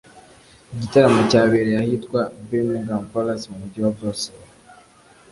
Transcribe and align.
Iki 0.67 0.77
gitaramo 0.81 1.21
cyabereye 1.31 1.77
ahitwa 1.83 2.19
Birmingham 2.47 3.03
Palace 3.11 3.45
Mu 3.49 3.55
Mujyi 3.61 3.79
wa 3.83 3.91
Brusel 3.97 4.35